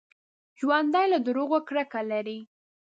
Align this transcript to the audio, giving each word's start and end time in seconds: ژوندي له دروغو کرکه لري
ژوندي 0.59 1.05
له 1.13 1.19
دروغو 1.27 1.59
کرکه 1.67 2.01
لري 2.11 2.39